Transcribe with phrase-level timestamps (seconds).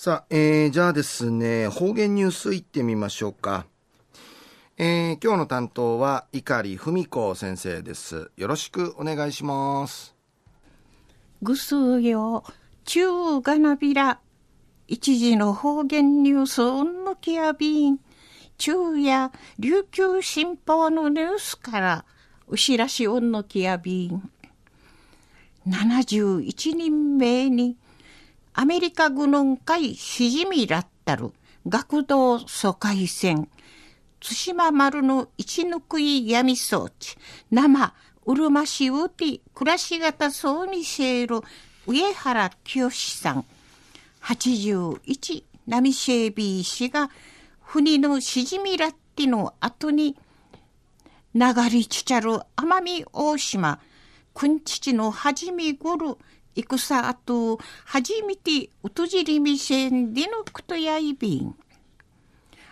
[0.00, 3.66] さあ、えー、じゃあですね、方言ニュースいってみましょうか。
[4.76, 8.30] えー、今日の担当は碇文子先生です。
[8.36, 10.14] よろしくお願いします。
[11.42, 12.44] ぐすうよ、
[12.84, 14.20] 中がなびら、
[14.86, 17.98] 一時の方言ニュースうんぬきやびん、
[18.56, 22.04] 中や琉球新報のニュースから、
[22.46, 24.30] うしらしうんぬきやびん。
[25.66, 27.76] 71人目に、
[28.60, 31.30] アメリカ軍の会しじみらったる
[31.68, 33.48] 学童疎開船、
[34.18, 37.16] 対馬丸の一抜くい闇装置、
[37.52, 37.94] 生、
[38.26, 41.40] うるましうて暮らし方そうにせる
[41.86, 43.44] 上原清さん、
[44.22, 47.10] 81、波シェービー氏が、
[47.62, 50.16] 船のしじみらっての後に、
[51.32, 53.78] 流りちちゃる奄美大島、
[54.34, 56.16] くんちちのはじみごる、
[56.62, 61.54] 戦あと、初めてうとじりみせんでのくとやいびん。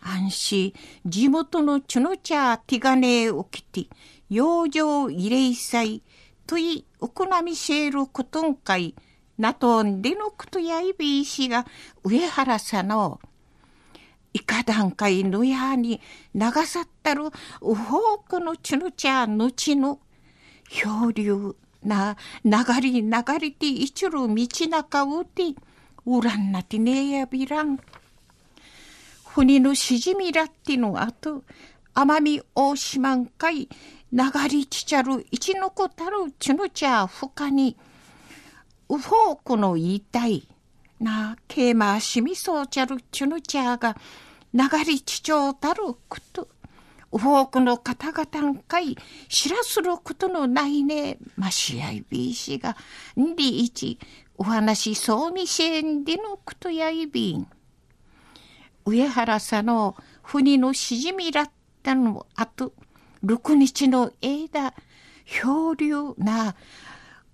[0.00, 3.86] 安心、地元のチュノチャーティガネーをきて、
[4.30, 6.02] 養生慰霊祭
[6.46, 8.94] とい、おこなみせることんかい、
[9.36, 11.66] なとんでのくとやいびいしが、
[12.04, 13.20] 上原さの、
[14.32, 16.00] いか段階のやに
[16.34, 17.26] 流さったる、
[17.60, 20.00] うほうくのチュノチャーのちの、
[20.68, 25.54] 漂流、な、流り流りて一路道中うて、
[26.06, 27.78] うらんなてねやびらん。
[29.24, 31.44] 船のしじみらってのあと、
[31.94, 33.68] 奄美大島んかい、
[34.12, 37.76] 流りちちゃる一のこたるちのちゃふかに、
[38.88, 40.48] うほうこの言いたい。
[40.98, 43.96] な、けましみそうちゃるちのちゃが、
[44.54, 45.82] 流りちちょうたる
[47.10, 48.96] 多くの方々んかい、
[49.28, 52.76] 知らすることのないね、ましやいびいしが、
[53.18, 53.98] んりいち、
[54.36, 57.46] お話そうみせんでのことやいびん。
[58.84, 61.50] 上原さんの船のしじみらっ
[61.82, 62.72] たのあと、
[63.22, 64.74] 六日の間、
[65.24, 66.54] 漂流な、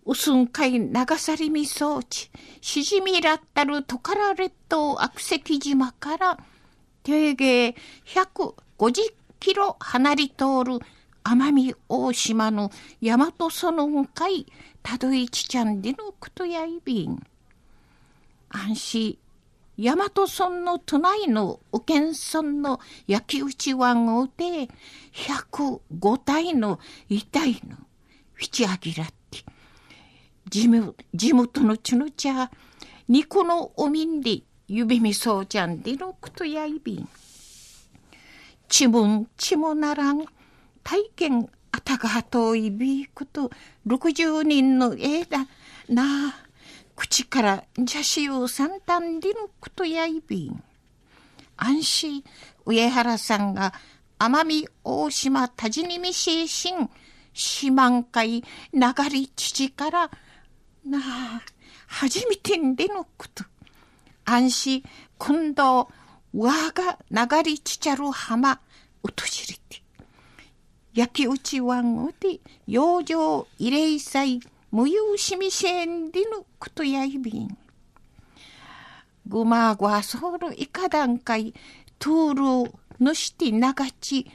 [0.06, 2.30] うすんかい流さりみ装置、
[2.60, 6.38] しじみらったるトカラ列島悪石島から、
[7.02, 7.74] 定芸
[8.06, 10.78] 150キロ離り通る
[11.22, 12.70] 奄美大島の
[13.02, 14.46] 大和園の海
[14.82, 17.22] たどいちちゃんでのことやいびん。
[18.48, 19.18] 安心、
[19.78, 24.70] 大和村の隣の右県村の焼き打ち湾をで、
[25.12, 27.76] 105体の遺体の
[28.32, 29.44] フィチアギラって、
[30.48, 30.66] 地
[31.34, 32.48] 元のチュノチャー、
[33.08, 37.06] ニコのおみんで指みそうちゃんでのことやいびん。
[38.68, 40.24] ちもんちもならん
[40.82, 43.50] 体験あたが遠いびいこと
[43.86, 45.46] 60人の枝
[45.88, 46.44] なあ
[46.96, 50.62] 口からじゃしを三段でのことやいびん。
[51.56, 52.24] 安心
[52.64, 53.74] 上原さんが
[54.18, 56.88] 奄美大島多治にみししん
[57.32, 58.44] 四万回流
[59.10, 60.10] り父から
[60.86, 61.42] なあ
[61.86, 63.44] 初めてんでのこと。
[64.24, 64.82] 安心
[65.18, 65.88] 今度
[66.36, 68.60] 我が流りちちゃる浜、
[69.04, 69.82] うとじりて。
[70.92, 74.40] 焼き打ち湾うで、養生慰霊祭、
[74.72, 77.56] 無有しみせんでぬくとやいびん。
[79.28, 81.54] ぐまごあそるいか段階、
[82.00, 84.26] トゥール、ぬしてながち、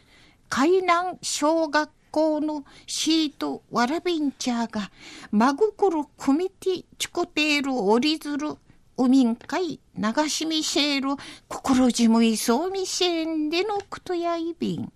[0.48, 4.90] 海南小学校のシートわらびんちゃが、
[5.32, 8.56] まぐくるくみてちこている折り鶴、
[9.00, 11.12] おみんかい流しみせえる
[11.48, 14.92] 心じむいそうみせんでのことやいびん。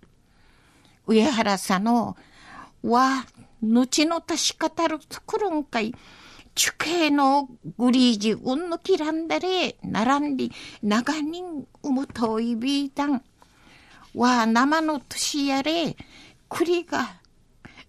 [1.06, 2.14] 上原さんの
[2.82, 3.24] わ、
[3.62, 5.94] 後の確かたるところんかい、
[6.54, 7.48] 地形の
[7.78, 13.22] グリージうんのきらんだれ、並んり、長人うむといびいたん。
[14.14, 15.96] わ、生の年やれ、
[16.50, 17.22] 栗が、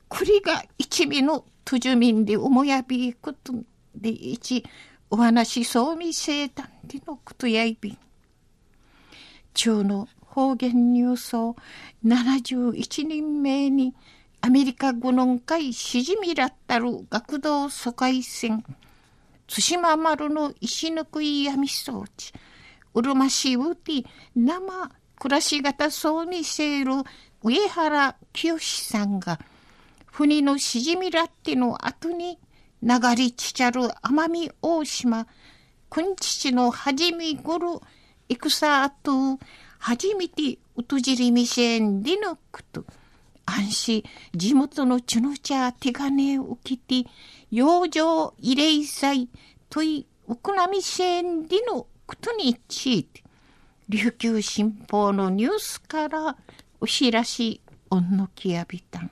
[0.08, 3.54] 栗が一味のとじゅみんで思やびいこと
[3.94, 4.64] で一、
[5.10, 7.98] お話そうみせたんでのことやいびん。
[9.54, 11.56] 中の方言ニュースを
[12.06, 13.96] 71人目に
[14.42, 18.64] アメリカ軍の会しじみらったる学童疎開船
[19.48, 22.34] 対馬丸の石抜くい闇装置
[22.94, 24.04] うるましうて
[24.36, 26.92] 生暮らし方そうにせる
[27.44, 29.40] 上原清さんが
[30.06, 32.38] 船のしじみらっての後に
[32.84, 35.28] 流りちちゃる奄美大島、
[35.90, 37.68] くんちちのはじみごる、
[38.30, 39.40] 戦あと、
[39.80, 42.86] はじめてうとじりみせんでのくと、
[43.46, 47.10] 安心、地元のちのちゃ手金をきて、
[47.52, 48.00] 養生
[48.42, 49.30] 慰霊祭
[49.70, 53.24] とい、うくなみせんでのことについて、
[53.88, 56.36] 琉球新報のニュースから
[56.82, 59.12] お知らし、おんのきやびたん。